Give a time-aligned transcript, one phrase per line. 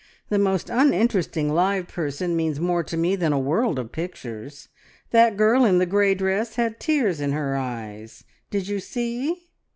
[0.29, 4.67] The most uninteresting live person means more to me than a world of pictures.
[5.11, 8.23] That girl in the grey dress had tears in her eyes....
[8.49, 9.49] Did you see?